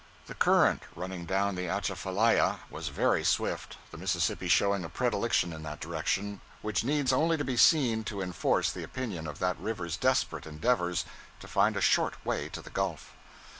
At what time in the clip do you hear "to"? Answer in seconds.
7.37-7.43, 8.05-8.19, 11.39-11.47, 12.49-12.63